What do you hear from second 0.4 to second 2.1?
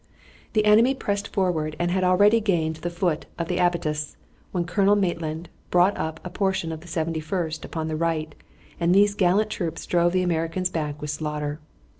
The enemy pressed forward and had